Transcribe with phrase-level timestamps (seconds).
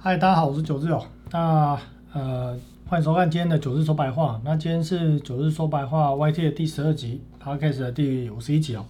[0.00, 1.04] 嗨，大家好，我是九日哦。
[1.32, 1.76] 那
[2.12, 2.56] 呃，
[2.86, 4.40] 欢迎收看今天的九日说白话。
[4.44, 8.86] 那今天是九日说白话 YT 的第十二集 p o d c a s 的第五十一集哦。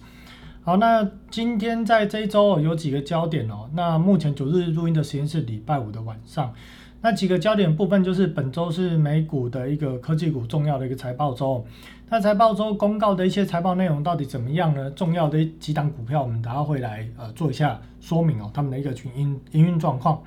[0.61, 3.67] 好，那今天在这一周有几个焦点哦。
[3.73, 6.53] 那目前九日录音的时间是礼拜五的晚上。
[7.01, 11.65] 那几个焦点部分就是本周是美股的一个科技股重要的一个财报周。
[12.09, 14.91] 那财报周公告的一些财报内容到底怎么样呢？
[14.91, 20.21] 重要的几档股票，我们等下会来呃做一下说明哦，他们的一个营营运状况。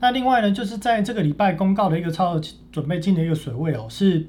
[0.00, 2.38] 那另外呢，就是在这个礼拜公告的一个超
[2.70, 4.26] 准备金的一个水位哦，是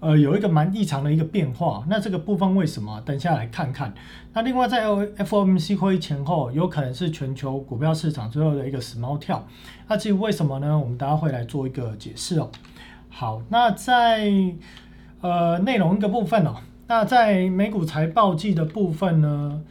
[0.00, 1.84] 呃有一个蛮异常的一个变化。
[1.88, 3.00] 那这个部分为什么？
[3.06, 3.94] 等下来看看。
[4.34, 9.46] 那另外在 FOMC 会议前后，有可能是全球股票市场最后的一个死猫跳。
[9.88, 10.78] 那至于为什么呢？
[10.78, 12.50] 我们大家会来做一个解释哦。
[13.08, 14.30] 好，那在
[15.20, 16.56] 呃，内容一个部分哦，
[16.88, 19.62] 那在美股财报季的部分呢，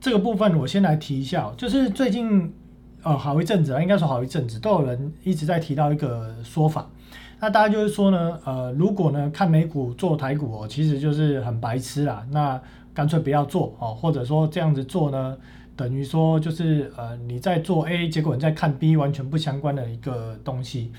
[0.00, 2.54] 这个部分我先来提一下，就是最近
[3.02, 6.88] 呃好一阵子啊，应该说好一阵子，都有人一直在提到一个说法，
[7.40, 12.60] 那大家就是说呢，呃，如果呢看美股做台股哦，其实就是很白痴啦，那
[12.94, 15.36] 干脆不要做哦，或者说这样子做呢，
[15.76, 20.92] 等于说就是呃你在做 A，结果你在看 B，完全不相关的一个东西。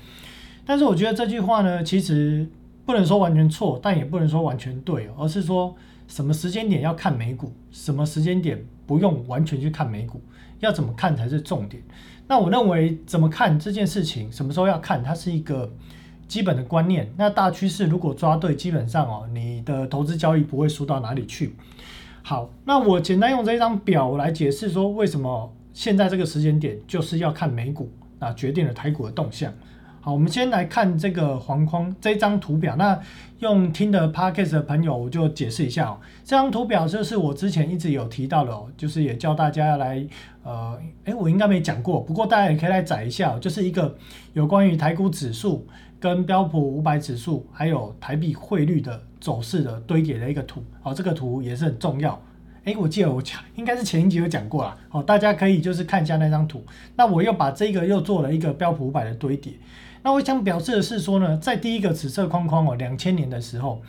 [0.66, 2.48] 但是我觉得这句话呢，其实。
[2.86, 5.74] 不能说完全错，但也不能说完全对，而是说
[6.06, 10.20] 什么时间点要看美股，什么时间点不用完全去看美股，
[10.64, 11.82] 要怎么看才是重点。
[12.26, 15.70] 那我认为怎么看这件事情，什么时候要看，它是一个
[16.26, 17.12] 基本的观念。
[17.16, 21.54] 那大趋势如果抓对，基本上哦，你的投资交易不会输到哪里去。
[22.22, 29.52] 好，那我简单用这一张表来解释说，为什么现在这个时间点就是要看美股，啊，决定了台股的动向。
[30.04, 32.76] 好，我们先来看这个黄框这张图表。
[32.76, 33.00] 那
[33.38, 35.98] 用听的 podcast 的朋友，我就解释一下哦。
[36.22, 40.06] 这张图表就是我之前一直有提到的哦，就是也教大家来，
[40.42, 43.96] 呃，诶，我应该没讲过，不过大家也可以来载一下，就是一个
[44.34, 45.66] 有关于台股指数
[45.98, 50.62] 跟标普五百指数还有台币汇率的走势的堆叠的一个图。
[50.82, 52.20] 好，这个图也是很重要。
[52.64, 54.76] 诶，我记得我讲应该是前一集有讲过了。
[54.90, 56.62] 好，大家可以就是看一下那张图。
[56.94, 59.54] 那我又把这个又做了一个标普五百的堆叠。
[60.04, 63.80] 那我想表示的是说呢，在第一个紫色框框哦，两千年的时候，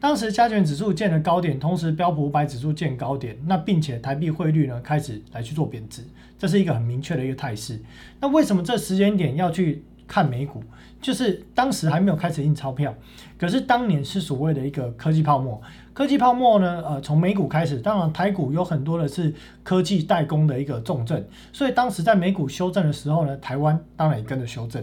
[0.00, 6.02] 当时加权指数见了高点，同时标普五百指数见高点，那并且台币汇率呢开始来去做贬值，
[6.38, 7.78] 这是一个很明确的一个态势。
[8.18, 10.62] 那为什么这时间点要去看美股？
[11.02, 12.92] 就是当时还没有开始印钞票，
[13.38, 15.60] 可是当年是所谓的一个科技泡沫。
[15.92, 24.82] 科技泡沫呢，呃，从美股开始，当然台股有很多的是科技代工的一个重镇，所以当时在美股修正的时候呢，台湾当然也跟着修正。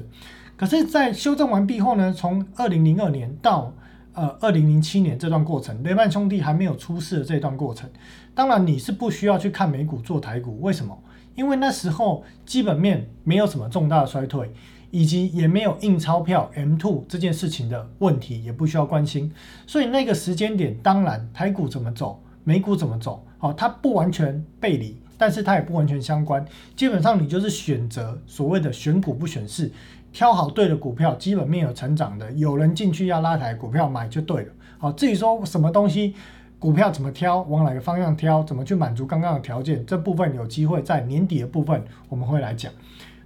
[0.57, 3.73] 可是，在修正完毕后呢，从二零零二年到
[4.13, 7.89] 呃二零零七年这段过程，雷曼兄弟还没有出事的这段过程，
[8.33, 10.97] 当然你是不需要去看美股做台股，为什么？
[11.35, 14.49] 因为那时候基本面没有什么重大的衰退，
[14.91, 19.29] 以及也没有印钞票 M two 这件事情的问题，也不需要关心。
[19.67, 26.45] 所以那个时间点，当然台股怎么走，美股怎么走，好，它不完全背离，但是它也不完全相关。
[26.77, 29.69] 基本上你就是选择所谓的选股不选市。
[30.16, 34.53] 挑好对的股票，基本面有成长的，有人进去要拉抬股票买就对了。
[34.78, 36.16] 好，至于说什么东西，
[36.58, 42.72] 股票怎么挑，往哪个方向挑，怎么去满足刚刚的条件，这部分有机会在年底的部分我们会来讲。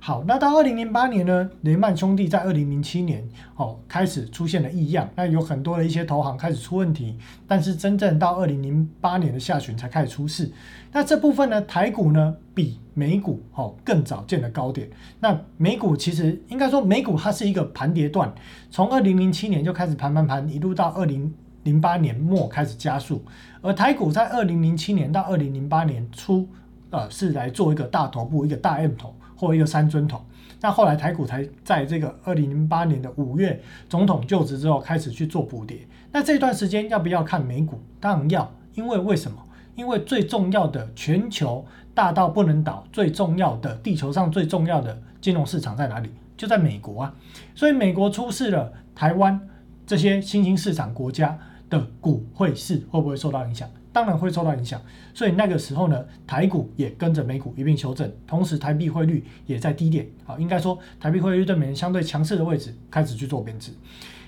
[0.02, 3.28] 好，那到二零零八年呢，雷曼兄弟在二零零七年
[3.58, 10.50] 哦开始出现了异样，那有很多的一些投行开始出问题，但是真正到二零零八年的下旬才开始出事。
[10.94, 14.90] 那这部分呢，台股呢比美股哦更早见了高点。
[15.20, 18.34] 那美股其实应该说美股它是一个盘跌段，
[18.72, 21.32] 从二零零七年就开始盘盘盘，一路到二零
[21.64, 23.22] 零八年末开始加速，
[23.62, 26.48] 而台股在二零零七年到二零零八年初，
[26.90, 29.14] 呃是来做一个大头部，一个大 M 头。
[29.40, 30.22] 或一个三尊头，
[30.60, 33.58] 那后来台股才在这个二零零八年的五月
[33.88, 35.88] 总统就职之后开始去做补跌。
[36.12, 37.82] 那这段时间要不要看美股？
[38.02, 39.38] 当然要，因为为什么？
[39.76, 46.10] 因为最重要的全球大到不能倒，最重要的地球上最重要的金融市场在哪里？
[46.36, 47.16] 就在美国啊。
[47.56, 49.40] 所以美国出事了，台湾
[49.88, 51.40] 这些新兴市场国家
[51.70, 53.70] 的股汇市会不会受到影响？
[53.92, 54.80] 当然会受到影响，
[55.14, 63.72] 所以那个时候呢，台股也跟着美股一并修正，同时台币汇率也在低点，啊，应该说台币汇率对美元相对强势的位置开始去做贬值。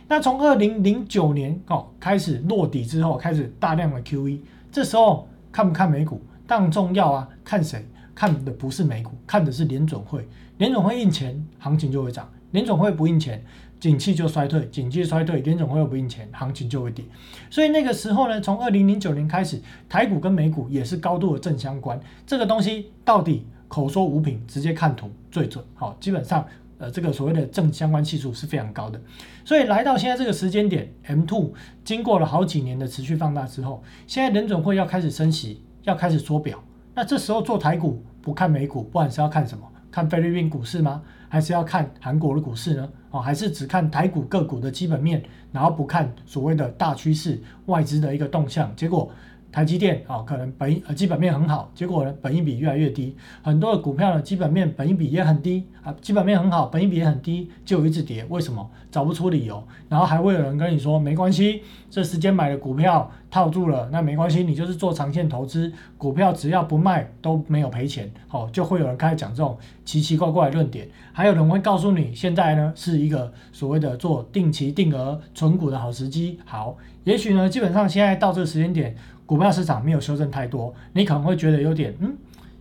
[0.07, 4.39] 那从二零零九年哦开始落底之后，开始大量的 QE，
[4.71, 6.21] 这时候看不看美股？
[6.47, 7.85] 当然重要啊，看谁？
[8.13, 10.27] 看的不是美股，看的是联准会，
[10.57, 13.43] 联准会印钱，行情就会涨；联准会不印钱。
[13.81, 17.03] 景气就衰退，景气衰退，联总会又不印钱，行情就会跌。
[17.49, 21.99] 所以那个时候呢，从二零零九年开始，台股跟美股也是高度的正相关。
[22.27, 25.65] 这个东西到底口说无凭，直接看图最准。
[25.73, 26.45] 好，基本上
[26.77, 29.01] 呃这个所谓的正相关系数是非常高的。
[29.43, 31.49] 所以来到现在这个时间点，M2
[31.83, 36.63] 经过了好几年的持续放大之后，现在联总会要开始升息，要开始缩表。
[36.93, 39.67] 那这时候做台股不看美股，不管是要看什么？
[39.89, 41.01] 看菲律宾股市吗？
[41.31, 42.89] 还是要看韩国的股市呢？
[43.09, 45.23] 哦，还是只看台股个股的基本面，
[45.53, 48.75] 然后不看所谓的大趋势、外资的一个动向？
[48.75, 49.09] 结果。
[49.51, 53.15] 台积电啊，可能本呃基本面很好，结果呢，本益比越来越低。
[53.41, 58.25] 很多的股票呢，基本面本益比也很低啊，基本面很好，本益比也很低，就一直跌。
[58.29, 58.69] 为什么？
[58.89, 59.61] 找不出理由。
[59.89, 68.09] 然后还会有人跟你说，没关系，这时间买的股票套住了，那没关系，你就是做长线投资，股票只要不卖都没有赔钱。
[68.27, 70.87] 好，就会有人开始讲这种奇奇怪怪的论点。
[71.11, 76.39] 还有人会告诉你，现在呢是一个所谓的做定期定额存股的好时机。
[76.45, 78.95] 好，也许呢，基本上现在到这个时间点。
[79.31, 82.13] 股票市场没有修正太多，你可能会觉得有点，嗯，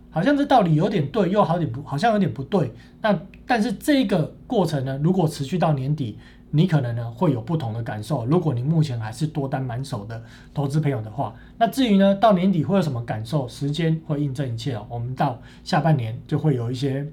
[0.09, 2.71] 好像这道理有点对，又好点不，好像有点不对。
[3.01, 6.17] 那但是这个过程呢，如果持续到年底，
[6.51, 8.25] 你可能呢会有不同的感受。
[8.25, 10.23] 如果你目前还是多单满手的
[10.53, 14.87] 投资朋友的话，那至于呢到年底会有什么感受，时间会印证一切哦。
[14.89, 17.05] 我们到下半年就会有一些。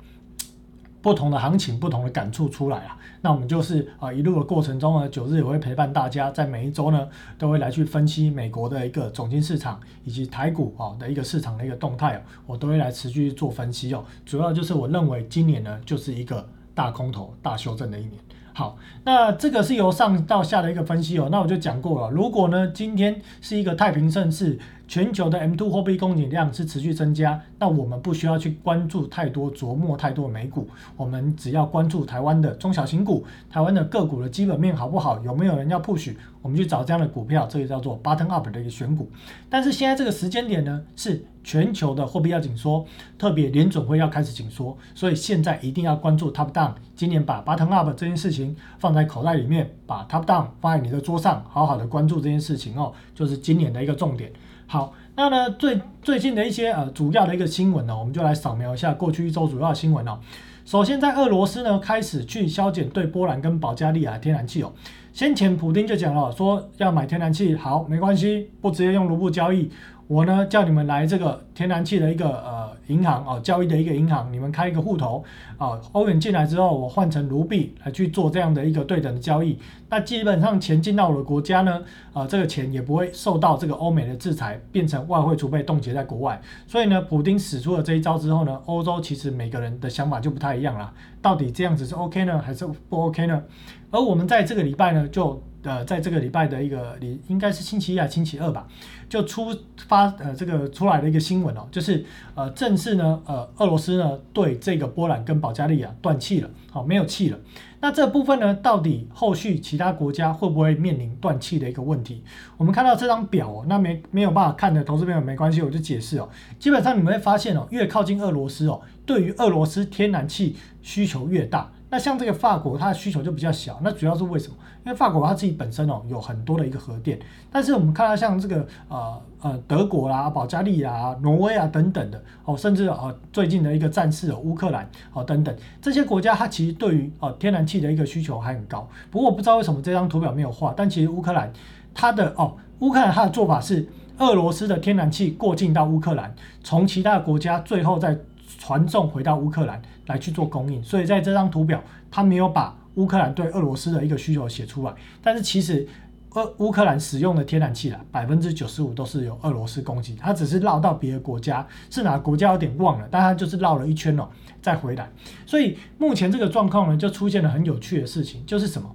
[1.01, 2.97] 不同的行情，不同的感触出来啊。
[3.21, 14.05] 那我们就是啊一路的过程中呢，九日也会陪伴大家，在每一周呢都会来去分析美国的一个总金市场以及台股啊的一个市场的一个动态我都会来持续做分析哦。
[14.25, 18.15] 主要就是我认为今年呢就是一个大空头、大修正的一年。
[18.53, 21.29] 好，那这个是由上到下的一个分析哦。
[21.31, 24.59] 那我就讲过了，如果呢今天是一个太平盛世。
[24.89, 39.11] 全球的 M2 货币供给量是持续增加，那我们不需要去关注太多、琢磨太多美股，我们只要关注台湾的中小型股、台湾的个股的基本面好不好，有没有人要 push，我们去找这样的股票，这个叫做 button up 的一个选股。
[39.51, 42.87] 但是现在这个时间点呢，是全球的货币要紧缩，
[43.19, 46.73] 特别联准会要开始紧缩，所以现在一定要关注 top down。
[46.97, 54.33] 今年把 button up 这件事情放在口袋里面，把 top down 放在你的桌上，好好的关注这件事情哦，就是今年的一个重点。
[54.71, 60.19] 好，那呢最最近的一些呃主要的一个新闻呢，我们就来扫描一下过去一周主要的新闻哦。
[60.67, 64.71] 首先，在俄罗斯呢开始去削减对波兰跟保加利亚天然气哦。
[65.15, 69.71] 先前普丁就讲了，说要买天然气，好没关系，不直接用卢布交易。
[70.09, 75.23] 我呢叫你们来这个天然气的一个呃银行哦交易的一个银行，你们开一个户头
[75.59, 79.59] 啊，欧元进来之后，我换成卢币来去做这样的一个对等的交易。
[79.91, 81.83] 那基本上钱进到我的国家呢，
[82.15, 86.41] 啊这个钱也不会受到这个欧美的制裁，变成外汇储备冻结在国外。
[86.67, 90.91] 所以呢，普丁使出了这一招之后呢，欧洲其实每个人的想法就不太一样了，
[91.21, 93.43] 到底这样子是 OK 呢，还是不 OK 呢？
[93.91, 98.67] 而我们在这个礼拜呢，就呃在这个礼拜的一个礼应该是星期一还是星期二吧。
[99.09, 99.55] 就出
[99.87, 102.05] 发呃这个出来的一个新闻哦，就是
[102.35, 107.39] 呃正式呢呃俄罗斯呢对这个波兰跟保加利亚断气了，好没有气了。
[107.81, 112.23] 那这部分呢到底后续其他国家会不会面临断气的一个问题？
[112.57, 116.29] 我们看到这张表哦，那没没有办法看的投资朋友没关系，我就解释哦。
[116.59, 121.73] 基本上你们会发现哦，越靠近俄罗斯哦，对于俄罗斯天然气需求越大。
[121.91, 123.79] 那像这个法国，它的需求就比较小。
[123.83, 124.55] 那主要是为什么？
[124.85, 127.19] 因为法国它自己本身哦有很多的一个核电，
[127.51, 138.89] 但是我们看到像这个呃呃德国啦、保加利亚、挪威啊等等的哦，甚至呃最近的一个战事乌克兰哦等等这些国家，它其实对于哦天然气的一个需求还很高。
[139.11, 141.53] 不过我不知道为什么这张图表没有画，但其实乌克兰
[141.95, 143.87] 它的哦乌克兰它的做法是
[144.19, 148.17] 俄罗斯的天然气过境到乌克兰，从其他的国家最后再
[148.59, 149.83] 传送回到乌克兰。
[150.09, 154.93] 来去做供应，所以在这张图表，他没有把乌克兰对俄罗斯的一个需求写出来。
[155.23, 155.87] 但是其实，
[156.31, 164.29] 俄乌克兰使用的天然气啦，百分之九十五都是由俄罗斯供给，它只是绕到别的国家，是哪个国家有点忘了，但它就是绕了一圈哦，
[164.61, 165.09] 再回来。
[165.47, 168.91] 所以目前这个状况呢，就出现了很有趣的事情，就是什么？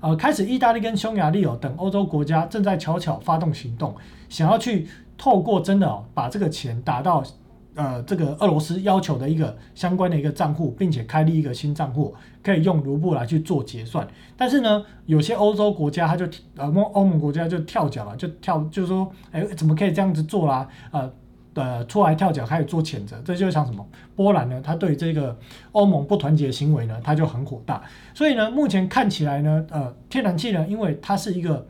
[0.00, 3.96] 呃，开始意大利跟匈牙利哦等欧洲国家正在悄悄发动行动，
[4.28, 7.24] 想要去透过真的哦把这个钱打到。
[7.78, 14.04] 呃，这个俄罗斯要求的一个相关的一个账户，并且开立一个新账户，可以用卢布来去做结算。
[14.36, 20.68] 但是呢，有些欧洲国家他就呃欧盟国家就跳脚了，就跳就是说，哎，怎么可以这样子做啦？
[20.90, 21.08] 呃
[21.54, 23.16] 呃，出来跳脚开始做谴责。
[23.24, 23.86] 这就像什么？
[24.16, 25.38] 波兰呢，他对这个
[25.70, 27.80] 欧盟不团结行为呢，他就很火大。
[28.12, 31.64] 所以呢，目前看起来呢，呃，天然气呢，因为它是一个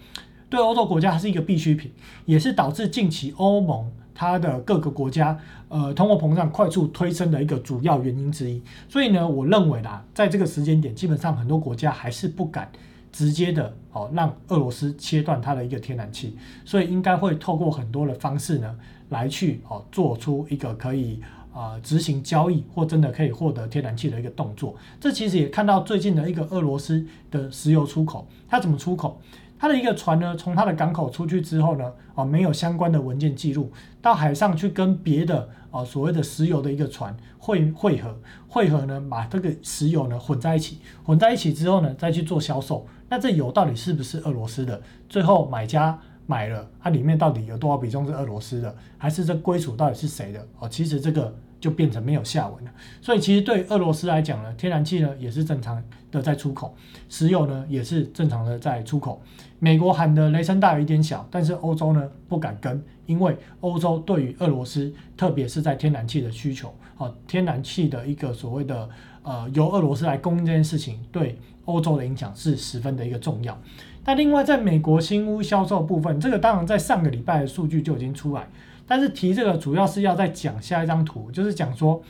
[0.49, 1.93] 对欧洲国家它是一个必需品，
[2.25, 3.93] 也是导致近期欧盟。
[4.21, 5.39] 它的各个国家，
[5.69, 8.63] 呃，通货膨胀快速推升的一个主要原因之一。
[8.89, 12.71] 所以呢，我认为啦，在这个时间点，基本上很多国家还是不敢
[13.13, 16.37] 直接的哦，让俄罗斯切断它的一个天然气。
[16.65, 18.77] 所以应该会透过很多的方式呢，
[19.11, 21.21] 来去哦，做出一个可以。
[21.55, 24.77] 呃执行交易或真的可以获得天然气的一个动作。
[25.01, 29.21] 这其实也看到最近的一个俄罗斯的石油出口，它怎么出口？
[29.59, 42.87] 它的一个船呢，从它的港口出去之后呢，哦，没有相关的文件记录，到海上去跟别的哦所谓的石油的一个船汇汇合，汇合呢，把这个石油呢混在一起，混在一起之后呢，再去做销售。
[43.09, 44.81] 那这油到底是不是俄罗斯的？
[45.09, 50.47] 最后买家买了，它里面到底有多少比重是俄罗斯的，还是这归属到底是谁的？
[50.61, 51.35] 哦，其实这个。
[51.61, 52.71] 就变成没有下文了，
[53.03, 56.73] 所以其实对俄罗斯来讲呢，天然气呢也是正常的在出口，
[57.09, 59.21] 石油呢也是正常的在出口。
[59.59, 68.89] 美国喊的雷声大有一点小，但是欧洲呢不敢跟，因为欧洲对于俄罗斯，特别是在天然气的需求，哦，天然气的一个所谓的
[69.23, 73.59] 呃由俄罗斯来供应这件事情，对欧洲的影响是十分的一个重要。
[74.05, 78.49] 那另外在美国新屋销售部分，这个当然在上个礼拜的数据就已经出来。
[78.87, 82.01] 但是提这个主要是要再讲下一张图，就是讲说，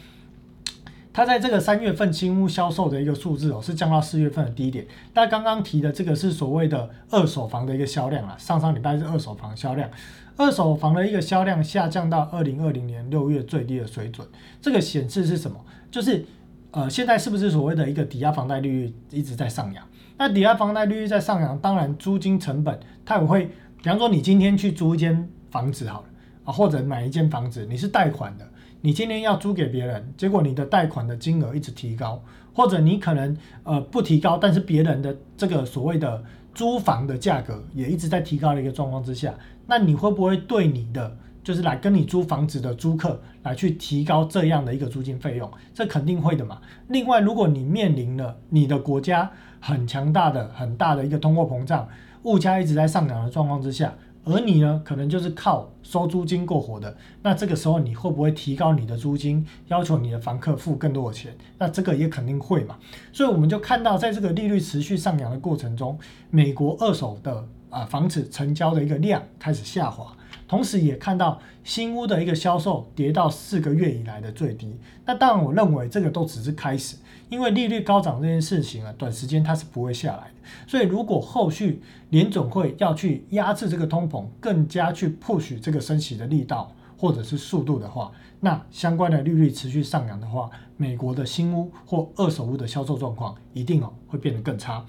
[1.19, 4.87] 它在这个三月份新屋销售的一个数字哦，是降到四月份的低点。
[5.13, 9.91] 但刚刚提的这个是所谓的二手房的一个销量啊，上上礼拜是二手房销量，
[10.37, 14.25] 二手房的一个销量下降到二零二零年六月最低的水准。
[14.63, 15.59] 这个显示是什么？
[15.91, 16.25] 就是
[16.71, 19.85] 呃，现在是不是所谓的一个抵押房贷利率一直在上扬？
[20.19, 23.47] 那抵押房贷利率在上扬，当然租金成本它也会，
[23.83, 26.07] 比方说你今天去租一间房子好了
[26.45, 26.53] 啊。
[26.53, 28.49] 或者买一间房子，你是贷款的，
[28.81, 32.23] 你今天要租给别人，结果你的贷款的金额一直提高，
[32.55, 36.23] 或者你可能呃不提高，但是别人的这个所谓的
[36.55, 39.35] 租房的价格也一直在提高的一个状况之下，
[39.67, 45.51] 那你会不会对你的就是来跟你租房子的租客来去提高这样的一个租金费用？
[45.75, 46.61] 这肯定会的嘛。
[46.87, 51.89] 另外，如果你面临了你的国家很强大的、很大的一个通货膨胀，
[52.23, 53.93] 物价一直在上涨的状况之下。
[54.29, 61.35] 而你呢，可能就是靠收租金过活的，那这个时候你会不会提高你的租金，要求你的房客付更多的钱？
[61.59, 62.77] 那这个也肯定会嘛。
[63.11, 70.15] 所以我们就看到，在这个利率持续上扬的过程中，美国二手的啊房子成交的一个量开始下滑。
[70.49, 74.75] 同时也看到新屋的一个销售跌到四个月以来的最低。
[75.05, 76.97] 那当然，我认为这个都只是开始，
[77.29, 80.49] 因为利率高涨这件事情啊，短时间它是不会下来的。
[80.67, 94.85] 所以，如果后续联总会要去压制这个通膨，更加去 push 这个升息的力道或者是速度的话，那相关的利率持续上扬的话，美国的新屋或二手屋的销售状况一定哦会变得更差。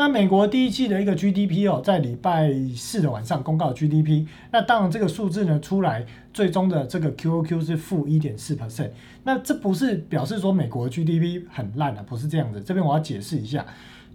[0.00, 8.92] 那美国第一季的一个 GDP 哦，在礼拜四的晚上公告 GDP，那当然这个数字呢出来，最终的这个 QOQ 是负一点四 percent。
[9.24, 12.62] 那这不是表示说美国 GDP 很烂啊，不是这样子。
[12.62, 13.66] 这边我要解释一下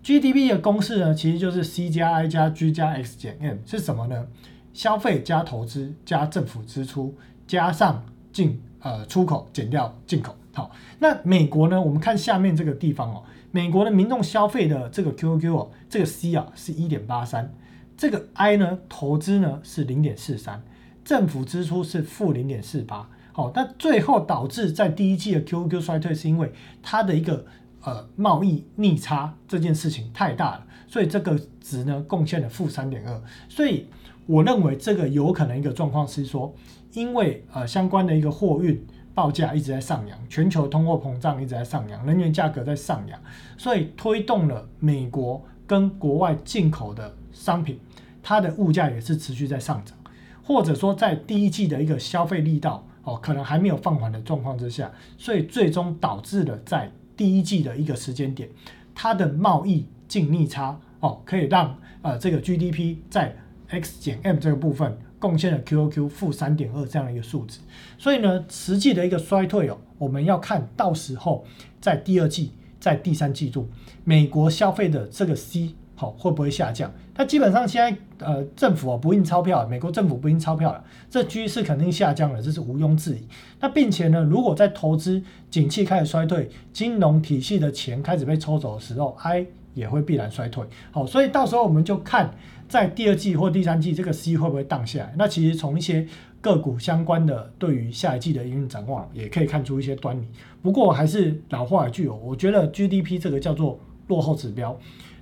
[0.04, 4.26] ，GDP 的公式呢，其实就是 C 加 I 加 G 加 X 减 M 是什么呢？
[4.74, 7.14] 消费加投资加政府支出
[7.46, 10.36] 加上进呃出口减掉进口。
[10.52, 11.80] 好，那美国呢？
[11.80, 13.22] 我们看下面这个地方哦。
[13.56, 17.54] 美国的民众消费的这个 QQ 哦，这个 C 啊是一点八三，
[17.96, 20.62] 这个 I 呢投资呢是零点四三，
[21.06, 23.10] 政府支出是负零点四八。
[23.32, 26.52] 好，那最后导致在第一季的 QQ 衰退，是因为
[26.84, 27.46] 它的一个
[27.84, 33.24] 呃贸易逆差这件事情太大了，所以这个值呢贡献了负三点二。
[33.48, 33.88] 所以
[34.26, 36.54] 我认为这个有可能一个状况是说，
[36.92, 38.86] 因为呃相关的一个货运。
[39.16, 43.18] 报价一直在上扬，全球通货膨胀一直在上扬，能源价格在上扬，
[43.58, 47.80] 所以推动了美国跟国外进口的商品，
[48.22, 49.98] 它的物价也是持续在上涨，
[50.44, 58.50] 或者说在第一季的一个消费力道哦，可能还没有放缓的状况之下，所以最终导致了在第一季的一个时间点，
[58.94, 63.34] 它的贸易净逆差哦，可以让呃这个 GDP 在
[63.70, 64.98] X 减 M 这个部分。
[65.26, 67.58] 贡献了 QOQ 负三点二这样的一个数字，
[67.98, 71.44] 所以呢，实际的一个衰退哦，我们要看到时候
[71.82, 73.68] 在第二季、在第三季度，
[74.04, 76.92] 美国消费的这个 C 好会不会下降？
[77.14, 83.28] 它基本上现在呃政府哦不印钞票，美国政府不印钞票了，这趋势肯定下降了，这是毋庸置疑。
[83.60, 90.66] 那并且呢，如果在投资景气开始衰退，金融体系的钱开始被抽走的时候，I 也会必然衰退。
[90.92, 92.34] 好，所以到时候我们就看。
[92.68, 95.14] 在第二季或第三季，这个 C 会不会荡下来？
[95.20, 96.04] 那其实从一些
[96.42, 100.26] 个股相关的对于下一季的营运展望，也可以看出一些端倪。
[100.64, 104.76] 不过还是老话一句哦，我觉得 GDP 这个叫做落后指标。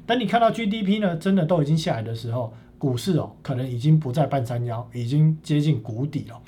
[0.06, 6.42] 等你看到 GDP 呢，真的都已经下来的时候，股市哦，可能已经不在半山腰，已经接近谷底了。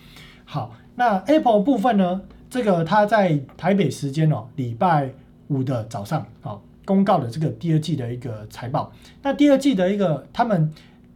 [0.44, 5.12] 好，那 Apple 部分呢，这个它在台北时间哦，礼拜
[5.48, 6.62] 五的早上，好。
[6.86, 8.94] 公告的这个第二季的一个财报，
[9.24, 10.72] 那第二季的一个他们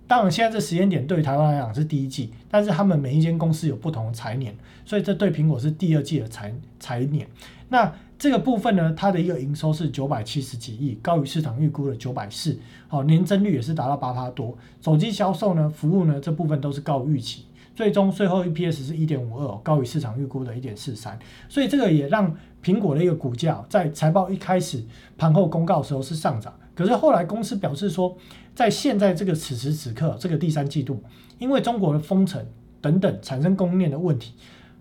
[0.07, 4.51] 当然现在这时间点对台湾来讲是第一季，但是他们每一间公司有不同的财年，
[4.83, 7.27] 所以这对苹果是第二季的财财年。
[7.67, 12.59] 那这个部分呢，它的一个营收是九百七十几亿，高于市场预估的九百四，
[12.89, 14.55] 好，年增率也是达到八趴多。
[14.81, 21.17] 手机销售呢，服务呢这部分都是高于预期，最终最后 EPS 是一点五二，高于市场预估的一点四三。
[21.47, 24.83] 所以这个也让苹果的一个股价在财报一开始
[25.17, 28.13] 盘后公告的时候是上涨，可是后来公司表示说，
[28.53, 31.01] 在现在这个此时此刻这个第三季度，
[31.37, 32.45] 因为中国的封城
[32.81, 34.33] 等等产生供应链的问题。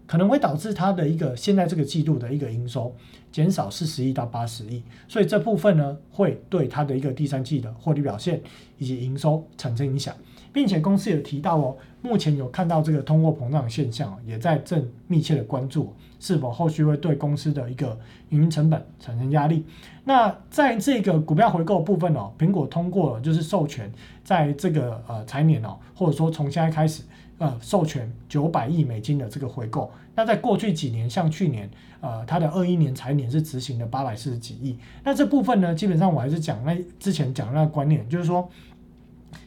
[0.09, 2.93] 可能会导致它的一个现在这个季度的一个营收
[3.31, 8.41] 减少四十亿到八十亿，所以这部分呢会对它的一个第三季的获利表现
[8.79, 10.15] 以及营收产生影响，
[10.51, 17.99] 并且公司也提到哦，目前有看到这个通货膨胀现象，也在正密切的关注是否后续会对公司的一个
[18.31, 19.63] 营运成本产生压力。
[20.05, 23.93] 那在这个股票回购部分哦，苹果通过了就是授权
[24.25, 27.03] 在这个呃财年哦，或者说从现在开始。
[27.39, 34.77] 呃，授权九百亿美金的这个回购，那在过去几年，像去年，呃，它的二一年财年是执行了八百四十几亿。
[35.05, 38.51] 那这部分呢，基本上我还是讲那之前讲那个观念，就是说，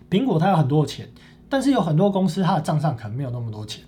[0.10, 1.06] 苹果它有很多的钱，
[1.50, 3.84] 但是有很多公司它的账上可能没有那么多钱。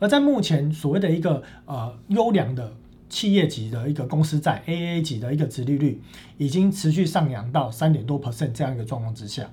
[0.00, 2.74] 而在目前所谓的一个呃优良的
[3.08, 6.02] 企业级的一个公司债 AA 级的一个殖利率，
[6.36, 9.48] 已经持续上扬到三点多 percent 这样一个状况之下，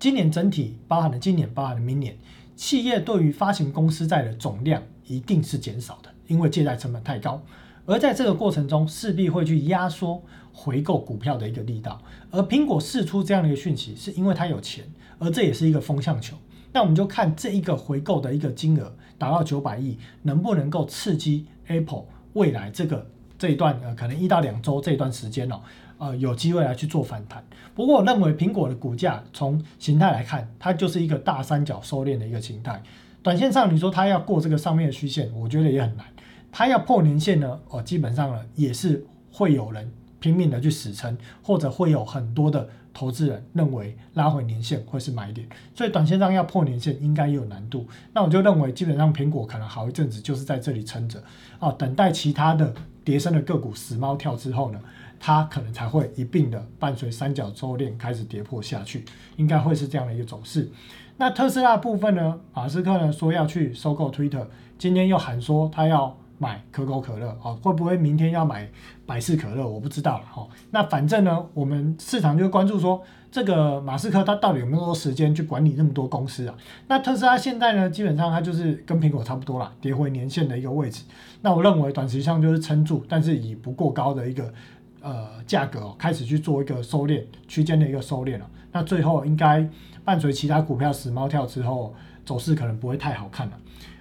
[0.00, 2.16] 今年整体包含了今年，包含了明年。
[2.58, 7.40] 企业对于发行公司债的总量一定是减少的，因为借贷成本太高，
[7.86, 10.20] 而在这个过程中势必会去压缩
[10.52, 12.02] 回购股票的一个力道。
[12.32, 14.84] 而苹果释出这样的一个讯息，是因为它有钱，
[15.20, 16.36] 而这也是一个风向球。
[16.72, 25.60] 那我们就看这一个回购的一个金额达到九百亿，能不能够刺激 Apple 未来这个这一段呃可能一到两周这一段时间哦。
[25.98, 27.44] 呃，有机会来去做反弹。
[27.74, 32.82] 不过，我认为苹果的股价从形态来看，它就是一个大三角收敛的一个形态。
[33.22, 36.06] 短线上，你说它要过这个上面的虚线，我觉得也很难。
[36.50, 45.46] 它要破年线呢，哦，基本上呢也是会有人拼命的去死撑，或者会有很多的投资人认为拉回年线会是买点。
[45.74, 47.86] 所以，短线上要破年线应该也有难度。
[48.12, 51.22] 那我就认为，基本上苹果可能好一阵子就是在这里撑着，
[51.58, 52.72] 哦，等待其他的
[53.04, 54.80] 跌升的个股死猫跳之后呢？
[55.20, 59.04] 它可能才会一并的伴随三角周链开始跌破下去，
[59.36, 60.70] 应该会是这样的一个走势。
[61.16, 62.38] 那特斯拉部分呢？
[62.54, 64.46] 马斯克呢说要去收购 Twitter，
[64.78, 68.70] 今天又喊说他要买可口可乐，哦，会不会明天要买
[69.04, 69.66] 百事可乐？
[69.66, 70.46] 我不知道了，哈。
[70.70, 73.02] 那反正呢，我们市场就关注说，
[73.32, 76.54] 这个马斯克他到底有没有时间去管理那么多公司啊？
[76.86, 81.02] 那特斯拉现在呢，基本上它就是跟苹果差不多了，跌回年线的一个位置。
[81.42, 84.54] 那我认为短时上就是撑住，但是以不过高的一个。
[85.00, 89.64] 呃，价格开始去做一个收敛区间的一个收敛了，那最后应该
[90.04, 93.52] 伴随其他股票死猫跳之后，走势可能不会太好看了。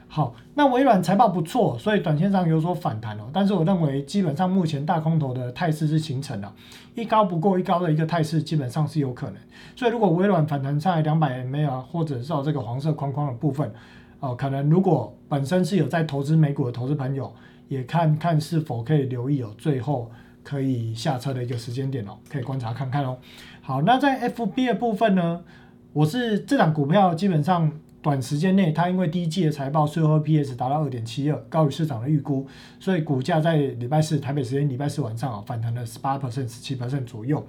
[0.07, 3.25] 好，那微软财报不错，所以短线上有所反弹哦。
[3.31, 6.51] 但是我认为基本上目前大空头的态势是形成了，
[6.95, 9.36] 一高不过一高的一个态势，基本上是有可能。
[9.75, 13.71] 所以如果微软反弹上来两百 m a 或者是这个黄色框框的部分，
[14.19, 17.31] 哦，可能如果本身是有在投资美股的投资朋友，
[17.67, 20.10] 也看看是否可以留意哦，最后。
[20.47, 23.17] 可以下车的一个时间点哦，可以观察看看哦。
[23.62, 25.43] 好，那在 F B 的部分呢，
[25.91, 27.69] 我是这档股票基本上
[28.01, 32.47] 短时间内，它因为第一季的财报税后 P S 达到二点七二，高于市场的预估，
[32.79, 37.45] 所以股价在礼拜四台北时间礼拜四晚上啊反弹了十八 percent 十七 percent 左右。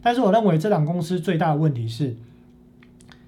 [0.00, 2.16] 但是我认为这档公司最大的问题是，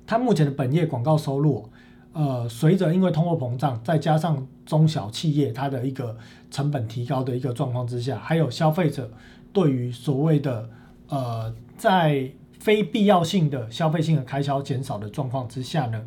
[0.07, 1.69] 它目前的本业广告收入。
[2.13, 6.17] 呃，随着因为通货膨胀，再加上中小企业它的一个
[6.49, 9.11] 成本提高的一个状况之下，还有消费者
[9.53, 10.71] 对于所谓的
[11.09, 12.31] 呃在
[12.61, 16.01] 非必要性的消费性的开销减少的状况之下呢，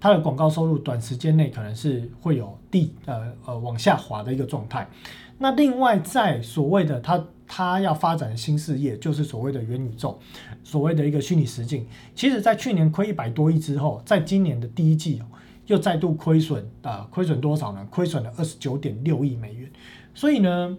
[0.00, 4.88] 它的广告收入短时间内可能是会有递呃呃往下滑的一个状态。
[5.36, 10.18] 那另外在所谓的它它要发展新事业，就是所谓的元宇宙，
[10.64, 15.20] 所谓的一个虚拟实境，其实在去年亏一百多亿之后，在今年的第一季。
[15.66, 17.08] 又再度亏损啊！
[17.10, 17.86] 亏损多少呢？
[17.90, 19.70] 亏损了二十九点六亿美元。
[20.14, 20.76] 所以呢，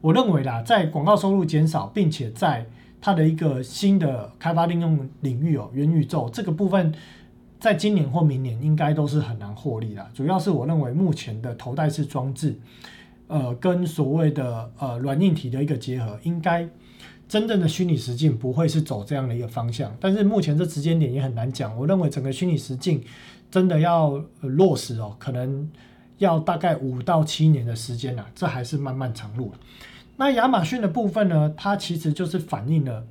[0.00, 2.64] 我认为啦，在广告收入减少，并且在
[3.00, 6.94] 它的一个新的开发应用领域哦，元宇宙这个部分，
[7.58, 10.06] 在今年或明年应该都是很难获利的。
[10.14, 12.56] 主要是我认为目前的头戴式装置，
[13.26, 16.68] 呃，跟所谓的呃软硬体的一个结合，应该
[17.28, 19.94] 真正的虚拟实境不会是走这样的一个方向。
[20.00, 21.76] 但是目前这时间点也很难讲。
[21.76, 23.02] 我认为整个虚拟实境。
[23.50, 25.68] 真的要落实哦，可能
[26.18, 29.52] 要大概五到七年的时间呐，这还是漫漫长路
[30.16, 33.02] 那亚马逊的部分呢，它其实就是反映了，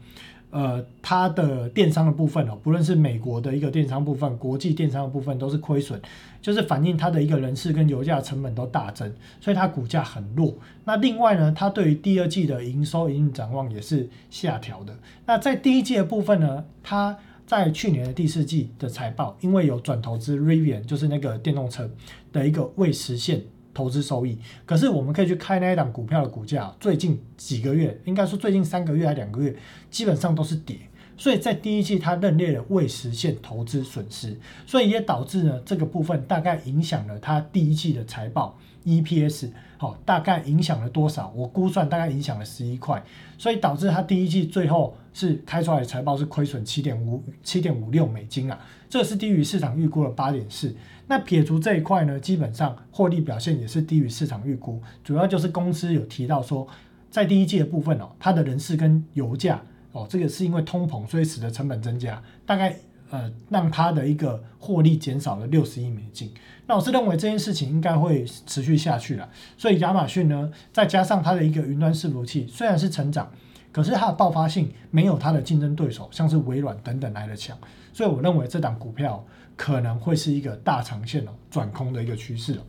[0.52, 6.00] 呃，它的电商的部分哦，不论是美国的一个电商部分，国际电商的部分都是亏损，
[6.40, 10.54] 就是反映它的一个人事跟油价成本都大增，所以它股价很弱。
[10.86, 14.96] 那另外呢，它对于第二季的营收营运展望也是下调的。
[15.26, 17.18] 那在第一季的部分呢，它
[17.50, 21.90] 在去年的第四季的财报，因为有转投资 Rivian，就是那个电动车
[22.32, 23.42] 的一个未实现。
[23.72, 29.56] 投资收益，可是我们可以去看那一档股票的股价，最近几个月，应该说最近三个月还两个月，
[29.90, 30.76] 基本上都是跌，
[31.16, 41.32] 所以在第一季它认列了未实现投资损失，所以也导致呢这个部分大概影响了它第一季的财报 EPS，好，大概影响了多少？
[41.34, 43.02] 我估算大概影响了十一块，
[43.38, 50.76] 所以导致它第一季最后是开出来的财报是亏损七点五七点五六美金啊，这是低于市场预估的八点四。
[51.08, 56.68] 那撇除这一块呢，基本上获利表现也是低于市场预估，主要就是公司有提到说，
[57.10, 59.60] 在第一季的部分哦，它的人事跟油价
[59.92, 62.76] 哦，这个是因为通膨，所以使得成本增加，大概
[63.10, 66.32] 呃让它的一个获利减少了六十亿美金。
[66.68, 73.32] 那我是认为这件事情应该会持续下去了，所以亚马逊呢，再加上它的一个云端伺服器虽然是成长，
[73.72, 77.58] 可是它的爆发性没有它的竞争对手，像是微软等等来的强，
[77.94, 79.24] 所以我认为这档股票。
[79.60, 82.62] 可能会是一个大长线哦，转空的一个趋势哦。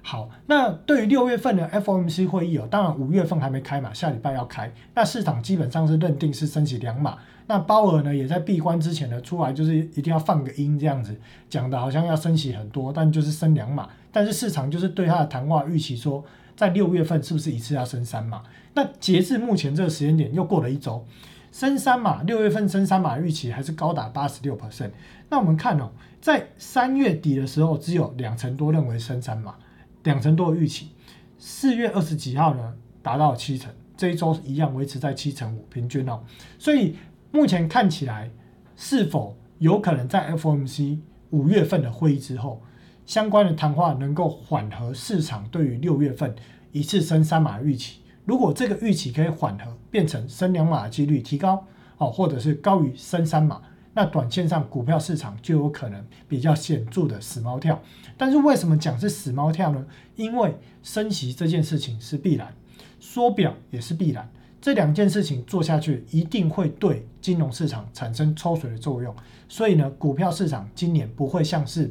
[0.00, 4.72] 好，那对于六月份的 FOMC 会议哦，当然五月份还没开嘛，下礼拜要开。
[4.94, 7.18] 那市场基本上是认定是升起两码。
[7.46, 11.14] 那鲍尔呢，也在闭关之前呢，出来就是一定要放个音这样子，
[11.50, 13.86] 讲的好像要升起很多，但就是升两码。
[14.10, 16.24] 但是市场就是对他的谈话预期说，
[16.60, 18.42] 在六月份是不是一次要升三码？
[18.74, 21.02] 那截至目前这个时间点，又过了一周。
[21.50, 24.90] 升三码，六月份升三码预期还是高达八十六 percent。
[25.30, 29.54] 那我们看哦，在三月底的时候，只有两成多认为升三码，
[30.02, 30.90] 两成多的预期。
[31.38, 36.20] 四月二十几号呢，达到七成，这一周一样维持在七成五平均哦。
[36.58, 36.94] 所以
[37.32, 38.30] 目前看起来，
[38.76, 40.98] 是否有可能在 FOMC
[41.30, 42.62] 五月份的会议之后，
[43.10, 46.32] 相关的谈话能够缓和市场对于六月份
[46.70, 47.98] 一次升三码预期？
[48.24, 51.66] 如果这个预期可以缓和，变成升两码的几率提高，
[51.98, 53.60] 哦，或者是高于升三码，
[53.94, 57.82] 那短线上股票市场就有可能比较显著的死猫跳。
[58.16, 59.84] 但是为什么讲是死猫跳呢？
[60.14, 62.54] 因为升息这件事情是必然，
[63.00, 69.12] 缩表也是必然，这两件事情做下去一定会对金融市场产生抽水的作用。
[69.48, 71.90] 所以呢，股票市场今年不会像是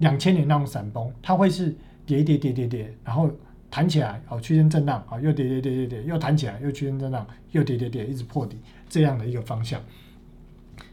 [0.00, 3.30] 两千年那种闪崩，它会是跌跌跌跌跌，然后。
[3.72, 8.58] 弹起来，哦，区间震荡，啊，又跌跌跌跌跌，又弹起来，又区间震荡，又跌跌跌，一直破底，
[8.88, 9.80] 这样的一个方向。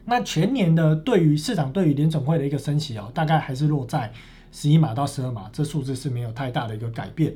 [0.06, 4.12] 那全年的对于市场对于联总会的一个升息哦，大概还是落在
[4.52, 7.36] 十一码到十二码，这数字是没有太大的一个改变。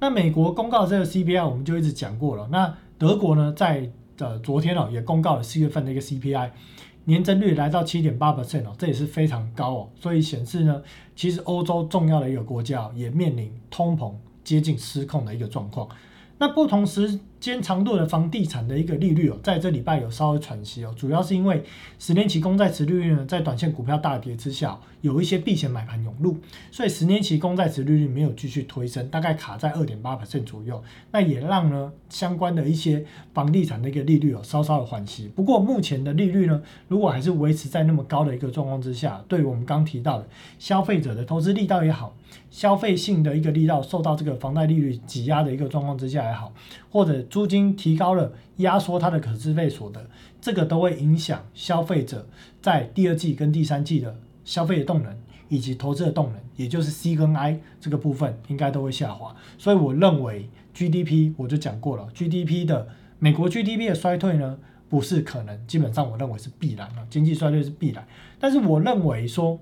[0.00, 2.48] 那美国公告这个 CPI 我们就一直讲过了。
[2.50, 6.50] 那德国呢，在呃昨天哦也公告了四月份的一个 CPI
[7.08, 10.80] 年增率来到七点八 percent 哦，这也是非常高哦，所以显示呢，
[11.16, 14.14] 其实欧洲重要的一个国家也面临通膨。
[14.44, 15.86] 接近失控的一个状况，
[16.38, 17.20] 那不同时。
[17.40, 21.62] 间长度的房地产的一个利率哦，在这礼拜有稍微喘息哦，主要是因为
[21.98, 26.36] 十年期公债持利率呢，在短线股票大跌之下，有一些避险买盘涌入，
[26.70, 35.28] 所以十年期公债持利率没有继续推升，大概卡在二点八左右，那也让呢相关的一些房地产的一个利率有稍稍的缓息。
[35.28, 42.14] 不过目前的利率呢，如果还是维持在那么高的一个状况之下，对我们刚提到的消费者的投资力道也好，
[42.50, 46.52] 消费性的一个力道受到这个房贷利率挤压的一个状况之下也好，
[46.90, 50.08] 或者租金提高了，压缩它的可支配所得，
[50.40, 52.26] 这个都会影响消费者
[52.60, 55.16] 在第二季跟第三季的消费的动能
[55.48, 59.34] 以及投资的动能，也就是 C 跟 I 这个部分应该都会下滑。
[59.58, 68.06] 所以我认为 GDP 我就讲过了，GDP 的美国 GDP 的衰退呢不是可能，基本上我认为是必然啊，经济衰退是必然。
[68.38, 69.58] 但是我认为说。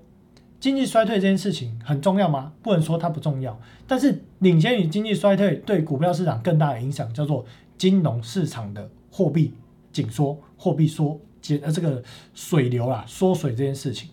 [0.59, 2.55] 经济衰退这件事情很重要吗？
[2.63, 7.45] 不能说它不重要，但是领先于经济衰退对股票市场更大的影响叫做
[7.79, 9.55] 金融市场的货币
[9.93, 12.03] 紧缩、货币缩减呃这个
[12.35, 14.11] 水流啦缩水这件事情，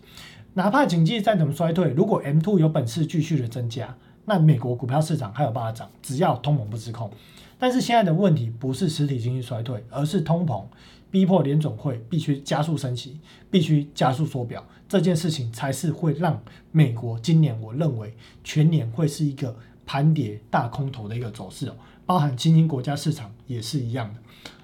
[0.53, 7.11] 哪怕经济再怎么衰退，如果 M two 有本事继续的增加，那美国股票市场还有办法涨，只要通膨不失控。
[7.59, 10.63] 但是现在的问题不是实体经济衰退，而是通膨。
[11.11, 13.19] 逼迫联总会必须加速升息，
[13.51, 18.11] 必须加速缩表，这件事情才是会让美国今年我认为
[18.43, 19.55] 全年会是一个
[19.85, 24.19] 盘跌大空头的一个走势哦，包含新兴国家市场也是一样的。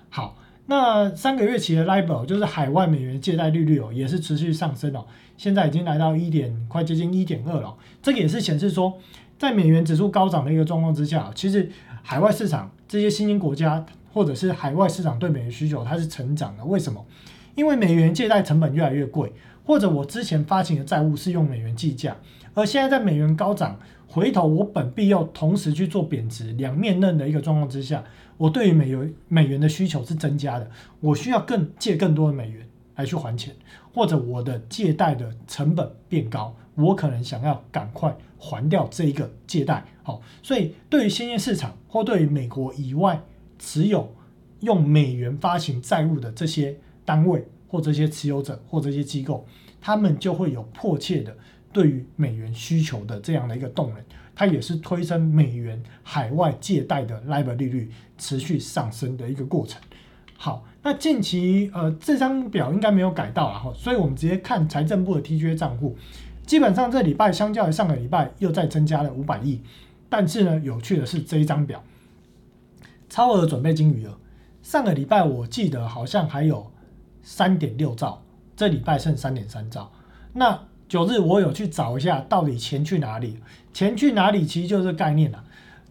[0.10, 5.06] 好，那三个月期的 LIBOR 就是海外美元借贷利率哦，也是持续上升哦，
[5.38, 8.98] 现在已经来到一点快接近一点二了，这个也是显示说，
[9.38, 13.86] 在美元指数高涨的一个状况之下，其实海外市场这些新兴国家。
[14.12, 16.66] 或者是海外市场对美元需求，它是成长的。
[16.66, 17.06] 为什么？
[17.54, 19.32] 因为美元借贷成本越来越贵，
[19.64, 22.18] 或者我之前发行的债务是用美元计价，
[22.56, 23.78] 而现在在美元高涨，
[24.10, 28.04] 回头我本币又同时去做贬值，两面刃的一个状况之下，
[28.38, 30.70] 我对于美元美元的需求是增加的，
[31.00, 33.56] 我需要更借更多的美元来去还钱，
[33.94, 43.22] 或者我的借贷的成本变高，我可能想要赶快还掉这一个借贷，好，所以对于新兴市场或对于美国以外
[43.60, 44.14] 持有。
[44.62, 49.46] 用美元发行债务的这些单位或这些持有者或这些机构，
[49.80, 51.34] 他们就会有迫切的
[51.72, 53.98] 对于美元需求的这样的一个动能，
[54.36, 59.82] 它也是推升美元海外借贷的 LIBOR 利率持续上升的一个过程。
[60.38, 65.98] 好，那近期呃这张表应该没有改到了哈，所以我们直接看财政部的 TGA 账户，
[66.46, 69.62] 基本上这礼拜相较于上个礼拜又再增加了五百亿，
[70.08, 71.84] 但是呢有趣的是这一张表，
[73.10, 74.18] 超额准备金余额。
[74.64, 76.72] 上个礼拜我记得好像还有
[77.22, 78.24] 三点六兆，
[78.56, 79.92] 这礼拜剩三点三兆。
[80.32, 83.38] 那九日我有去找一下，到底钱去哪里？
[83.72, 84.44] 钱去哪里？
[84.44, 85.42] 其实就是概念了。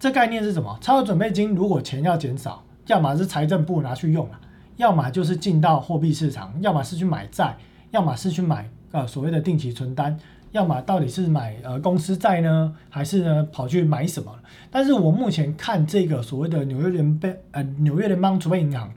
[0.01, 0.77] 这概念是什么？
[0.81, 4.41] 超额准备金如果钱要减少，要么是财政部拿去用了，
[4.77, 7.57] 要么就是进到货币市场，要么是去买债，
[7.93, 10.19] 要么是去买呃所谓的定期存单。
[10.51, 14.35] 要么到底是买呃公司债呢，还是呢跑去买什么？
[14.71, 18.91] 但是我目前看这个所谓的纽约联备呃纽约联邦储备银行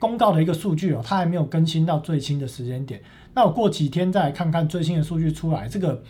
[0.00, 3.00] 公告的一个数据哦，它还没有更新到最新的时间点。
[3.34, 6.02] 那我过几天再来看看最新的数据出来，这个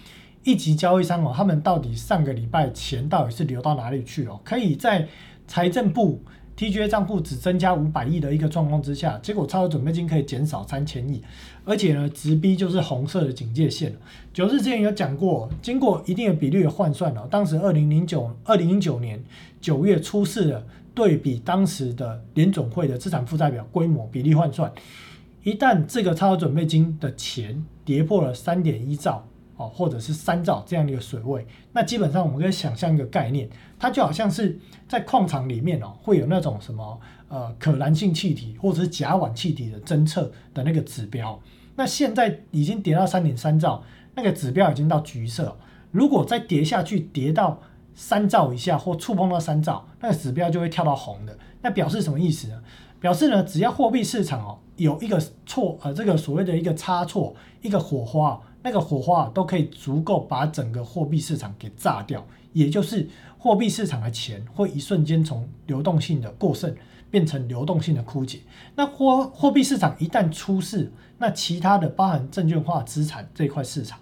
[0.44, 4.40] 一级交易商哦，他们到底上个礼拜钱到底是流到哪里去哦？
[4.42, 5.06] 可以在
[5.46, 6.22] 财政部。
[6.56, 11.22] TGA 账户只增加五百亿的一个状况之下，结果超额准备金可以减少三千亿，
[11.64, 13.96] 而且呢，直逼就是红色的警戒线
[14.34, 19.24] 九日之前有讲过，经过一定的比率的换算哦，当时二零零九二零零九年
[19.58, 20.66] 九月出示的
[21.00, 24.70] 对比当时的联总会的资产负债表规模比例换算，
[25.42, 29.26] 一旦这个超额准备金的钱跌破了三点一兆。
[29.56, 33.46] 哦，或者是三兆这样的一个水位，那基本上我们可以想象一个概念，
[33.78, 34.58] 它就好像是
[34.88, 41.38] 在矿场里面哦，会有那种什么呃可燃性气体或者是甲烷气体的侦测的那个指标。
[41.76, 43.84] 那现在已经跌到三点三兆，
[44.14, 45.54] 那个指标已经到橘色。
[45.90, 47.60] 如果再跌下去，跌到
[48.02, 51.38] 三兆以下或触碰到三兆，那个指标就会跳到红的。
[51.60, 52.58] 那表示什么意思呢？
[52.98, 58.40] 表示呢，只要货币市场哦有一个错呃这个所谓的一个差错，一个火花。
[58.62, 63.06] 那个火花都可以足够把整个货币市场给炸掉，也就是
[63.38, 66.74] 货币市场的钱会一瞬间从流动性的过剩
[67.10, 68.40] 变成流动性的枯竭。
[68.74, 73.98] 那货货币市场一旦出事，那其他的包含证券化资产这块市场，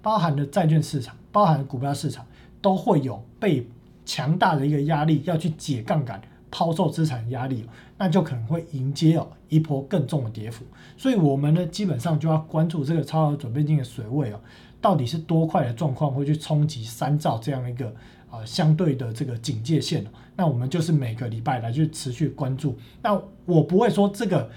[0.00, 2.26] 包含的债券市场，包含股票市场，
[2.68, 3.66] 都会有被
[4.04, 6.20] 强大的一个压力要去解杠杆。
[6.50, 7.66] 抛售资产压力，
[7.98, 10.64] 那就可能会迎接哦一波更重的跌幅。
[10.96, 14.40] 所以，我们呢基本上就要关注这个超额准备金的水位哦，
[14.80, 17.94] 到底是多快的状况会去冲击三兆这样一个
[18.30, 20.02] 呃相对的这个警戒线
[20.36, 22.74] 那我们就是每个礼拜来去持续关注。
[23.02, 24.50] 那我不会说这个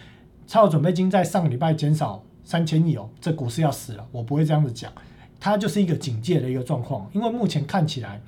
[0.48, 4.90] 超额准备金在上个礼拜减少三千亿哦，这股市要死了，我不会这样子讲。
[5.42, 8.22] 它就是一个警戒的一个状况，因为目前看起来。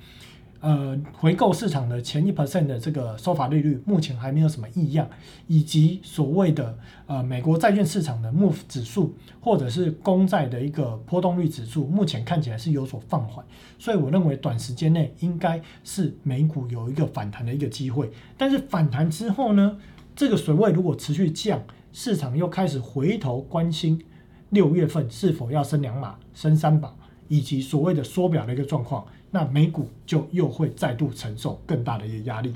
[0.60, 5.06] 呃，回购市场的前一 percent 的这个收法利率目前还没有什么异样，
[5.46, 13.44] 以及所谓的呃美国债券市场的 MOVE 指数或者是公债的一个波动率指数，目前看起来是有所放缓，
[13.78, 18.10] 所以我认为短时间内应该是美股有一个反弹的一个机会。
[18.38, 19.76] 但是反弹之后呢，
[20.16, 24.02] 这个水位如果持续降，市场又开始回头关心
[24.48, 26.94] 六月份是否要升两码、升三码，
[27.34, 29.04] 以及所谓的缩表的一个状况。
[29.30, 32.54] 那美股就又会再度承受更大的一个压力。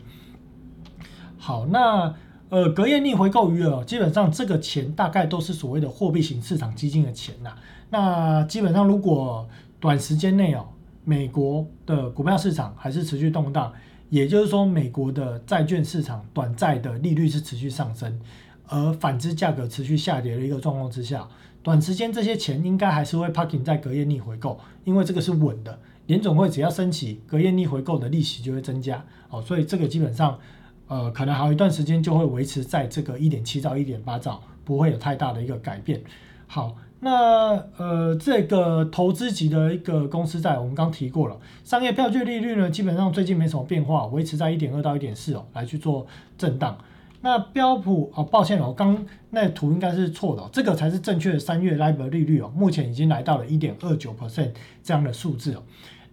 [1.36, 2.14] 好，那
[2.50, 7.56] 呃隔夜逆回购余额，基本上这个钱大概都是所谓的货币型市场基金的钱呐。
[7.90, 9.48] 那基本上如果
[9.80, 10.68] 短时间内哦，
[11.04, 13.72] 美国的股票市场还是持续动荡，
[14.08, 18.20] 也就是说美国的债券市场短债的利率是持续上升，
[18.68, 21.26] 而反之价格持续下跌的一个状况之下，
[21.68, 25.78] 短时间这些钱应该还是会 parking 在隔夜逆回购，因为这个是稳的。
[26.06, 30.38] 联总会只要升起，隔夜逆回购的利息就会增加，哦，所以这个基本上，
[30.86, 36.00] 呃，可能还有一段时间就会维持在这个一点七兆、一点八兆，不会有太大的一个改变。
[36.46, 46.06] 好，那呃，这个投资级的一个公司债，我们刚提过了，商业票据利率呢，基本上最近没什么变化，维持在一点二到一点四哦，来去做
[46.38, 46.78] 震荡。
[47.20, 54.50] 那标普哦，抱歉了，我刚那图应该是错的，这个才是正确的三月 LIBOR 利率哦，目前已经来到了一点二九 percent
[54.82, 55.62] 这样的数字哦。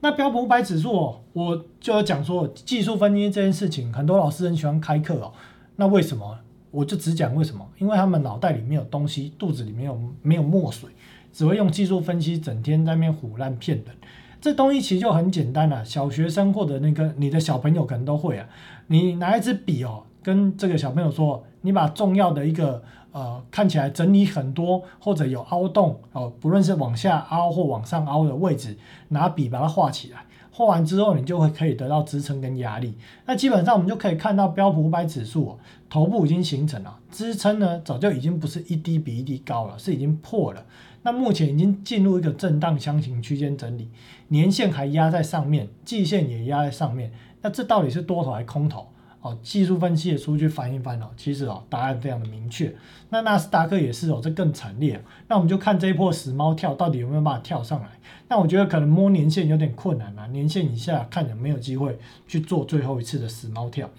[0.02, 5.32] 那标普五百指数哦，我就要讲说技术分析这件事情，很多老师很喜欢开课哦。
[5.76, 6.40] 那为什么？
[6.72, 10.90] 我就只讲为什么，因为他们脑袋里面有东西，肚子里面有没有墨水，
[11.32, 13.96] 只会用技术分析，整天在那边胡乱骗人。
[14.42, 18.48] 这东西其实就很简单了，小学生或者那个你的小朋友可能都会啊。
[18.88, 28.76] 你拿一支笔哦，跟这个小朋友说，你把重要的一个呃看起来整理很多或者有凹洞哦，不论是往下凹或往上凹的位置，
[29.10, 30.26] 拿笔把它画起来。
[30.52, 32.98] 画完之后，你就会可以得到支撑跟压力。
[33.28, 40.66] 那基本上我们就可以看到标普五百指数头部已经形成了支撑呢，早就已经不是一低比一低高了，是已经破了。
[41.04, 43.92] 那目前已经进入一个震荡箱型区间整理，
[44.30, 47.12] 年线还压在上面，季线也压在上面。
[47.44, 48.88] 那这到底是多头还是空头？
[49.26, 52.76] 哦，技术分析的数据翻一翻哦，其实哦答案非常的明确。
[53.10, 55.04] 那纳斯达克也是哦，这更惨烈。
[55.28, 57.90] 那我们就看这一波死猫跳到底有没有办法跳上来。
[58.28, 63.90] 那我觉得可能摸年线有点困难啊，年线以下看有没有机会去做最后一次的死猫跳。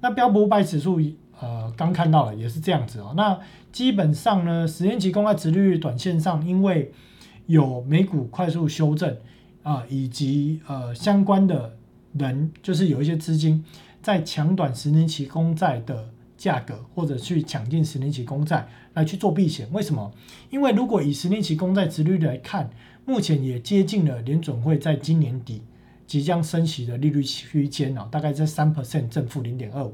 [0.00, 1.00] 那标普五百指数。
[1.40, 3.14] 呃，刚看到了也是这样子哦。
[3.16, 3.38] 那
[3.70, 6.92] 基本上呢，十年期公开殖率短线上，因为
[7.46, 9.16] 有美股快速修正
[9.62, 11.76] 啊，以及呃相关的
[12.14, 13.64] 人，就是有一些资金
[14.08, 19.68] 在抢短十年期公债的价格，或者去抢进十年期公债来去做避险。
[19.70, 20.10] 为什么？
[20.48, 22.70] 因为如果以十年期公债值率来看，
[23.04, 25.60] 目前也接近了联准会在今年底
[26.06, 29.92] 即将升息的利率区间哦，大概在三 percent 正负零点二五。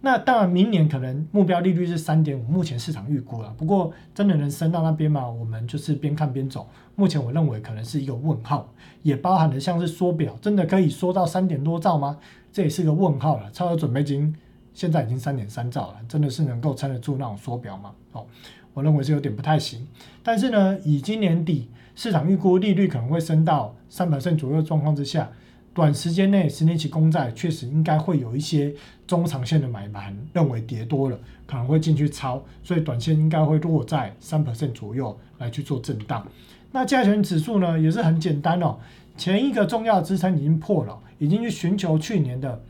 [0.00, 3.54] 那当然，明年可能目标利率是三点五，目前市场预估了。
[3.58, 5.28] 不过，真的能升到那边吗？
[5.28, 6.66] 我们就是边看边走。
[6.96, 12.18] 目前我认为可能是一个问号，也包含了像是缩表，真的可以缩到三点多兆吗？
[12.52, 13.50] 这也是个问号了。
[13.52, 14.34] 超额准备金
[14.74, 17.92] 现在已经三点三兆了，真的是能够撑得住那种缩表吗？
[18.12, 18.26] 哦，
[18.74, 19.86] 我认为是有点不太行。
[20.22, 25.30] 但是呢，以今年底市场预估利率可能会升到三百分左右状况之下。
[25.74, 28.74] 短时间内，十年期公债确实应该会有一些
[29.06, 36.28] 中长线的买盘，认为跌多了，可能会进去抄，所以短线应该会落在三 percent 左右来去做震荡。
[36.72, 38.76] 那加权指数呢，也是很简单哦，
[39.16, 42.62] 前一个重要支撑已经破了，已经去寻求去年的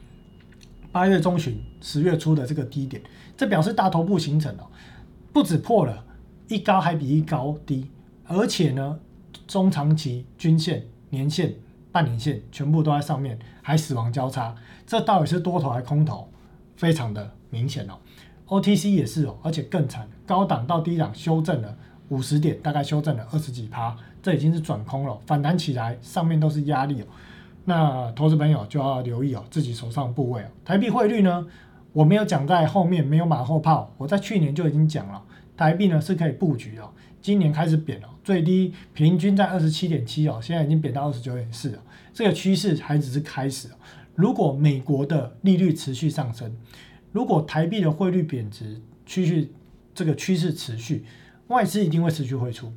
[0.91, 3.03] 八月中旬、十月初的这个低点，
[3.37, 4.67] 这表示大头部形成了，
[5.33, 6.05] 不止破了
[6.49, 7.89] 一高还比一高低，
[8.27, 8.99] 而且呢，
[9.47, 11.55] 中长期均线、年线。
[11.93, 16.27] 半年线全部都在上面，还死亡交叉，这到底是多头还空头？
[16.75, 17.99] 非常的明显哦。
[18.49, 21.77] OTC 也是哦，而且更惨，高档到低档修正了
[22.09, 27.07] 五十点，大概修正了二十几趴，这已经是转空了，反弹起来上面都是压力哦。
[27.65, 30.47] 那投资朋友就要留意哦，自己手上部位哦。
[30.65, 31.47] 台币汇率呢，
[31.93, 35.23] 我没有讲在后面，没有马后炮，我在去年就已经讲了，
[35.57, 36.91] 台币呢是可以布局哦。
[37.21, 41.79] 今年开始贬了，最低平均在二十七点七哦，现在已经贬到二十九点四了。
[42.13, 43.69] 这个趋势还只是开始。
[44.15, 46.55] 如果美国的利率持续上升，
[47.13, 49.49] 如果台币的汇率贬值趋势
[49.95, 51.05] 这个趋势持续，
[51.47, 52.73] 外资一定会持续汇出，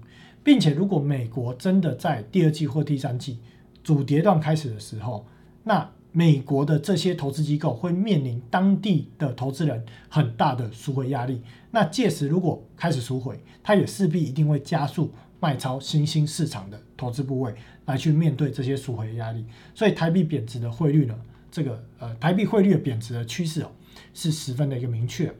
[0.46, 3.40] 并且如果美国真的在第二季或第三季
[3.84, 5.26] 主跌段开始的时候，
[5.64, 11.42] 那美国的这些投资机构会面临当地的投资人很大的赎回压力。
[11.72, 17.56] 那届时如果开始赎回，它也势必一定会加速卖超新兴市场的投资部位，
[17.86, 19.44] 来去面对这些赎回压力。
[19.74, 23.72] 所以台币贬值的汇率呢，这个呃台币汇率的贬值的趋势哦，
[24.14, 25.34] 是十分的一个明确。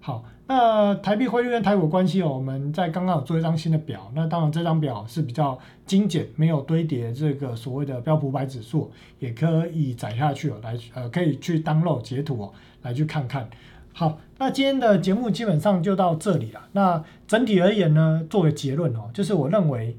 [0.00, 13.46] 好，那台币汇率跟台股关系哦，我们在刚刚有做一张新的表，那当然这张表是比较精简，没有堆叠这个所谓的标普百指数，也可以载下去哦，来呃可以去 download 截图哦，来去看看。
[13.92, 16.62] 好，那今天的节目基本上就到这里了。
[16.72, 19.98] 那整体而言呢，作为结论哦，就是我认为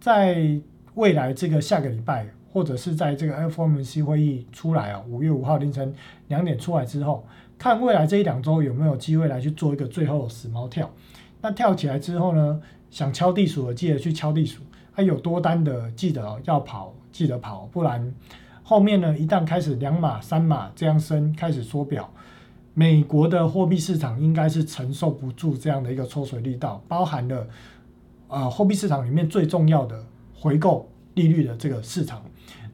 [0.00, 0.58] 在
[0.94, 5.94] 未来这个下个礼拜，或者是在这个 FOMC 会议出来哦，五月五号凌晨
[6.26, 7.24] 两点出来之后。
[7.58, 10.90] 看未来这一两周有没有机会来去做一个最后的死猫跳，
[11.40, 14.62] 那跳起来之后呢，想敲地鼠的记得去敲地鼠，
[14.92, 18.14] 还有多单的记得要跑，记得跑，不然
[18.62, 22.12] 后面呢一旦开始两码三码这样升，开始缩表，
[22.74, 27.46] 美国的货币市场应该是承受不住这样的一个抽水力道，包含了
[28.28, 32.22] 呃货币市场里面最重要的回购利率的这个市场。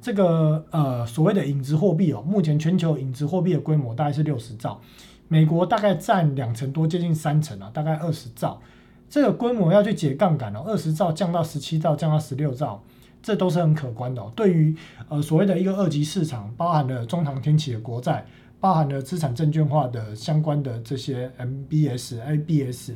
[0.01, 4.81] 这个呃所谓的影子货币哦，目前全球影子货币的规模大概是六十兆，
[5.29, 8.61] 美国大概占两成多，接近三成啊，大概二十兆。
[9.09, 12.83] 这个规模要去解杠杆哦，二十兆降到十七兆，降到十六兆，
[13.21, 14.23] 这都是很可观的。
[14.35, 14.75] 对于
[15.09, 18.25] 呃所谓的一个二级市场，包含了中长天期的国债，
[18.61, 22.93] 包含了资产证券化的相关的这些 MBS、ABS，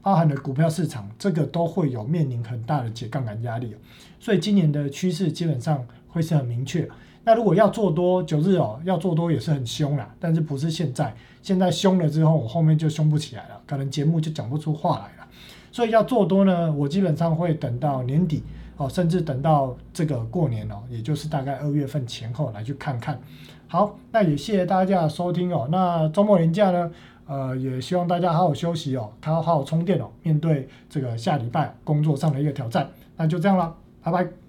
[0.00, 3.76] 包含了股票市场，这个都会有面临很大的解杠杆压力。
[4.18, 5.86] 所以今年的趋势基本上
[6.18, 6.88] 会是很明确。
[7.22, 11.14] 那如果要做多九日哦，要做多也是很凶啦，但是不是现在？
[11.42, 15.28] 现在凶了之后，我后面就凶不起来了，可能节目就讲不出话来了。
[15.70, 18.42] 所以要做多呢，我基本上会等到年底
[18.76, 23.20] 哦，甚至等到这个过年哦，也就是大概二月份前后来去看看。
[23.68, 25.68] 好，那也谢谢大家的收听哦。
[25.70, 26.90] 那周末年假呢，
[27.26, 32.88] 呃，也希望大家好好休息哦，好好充电哦，面对这个下礼拜工作上的一个挑战。
[33.16, 34.47] 那就这样了，拜拜。